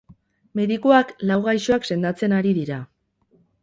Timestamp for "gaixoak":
1.51-1.89